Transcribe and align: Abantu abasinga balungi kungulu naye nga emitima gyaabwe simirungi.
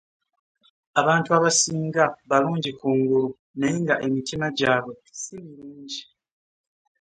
Abantu 1.01 1.29
abasinga 1.37 2.03
balungi 2.29 2.71
kungulu 2.79 3.21
naye 3.59 3.75
nga 3.83 3.95
emitima 4.05 4.45
gyaabwe 4.57 4.93
simirungi. 5.21 6.01